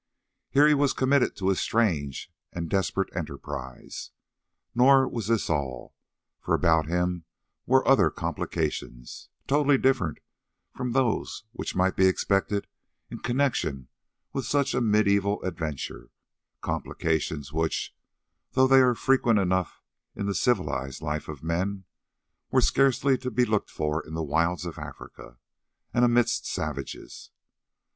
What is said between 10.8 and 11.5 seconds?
those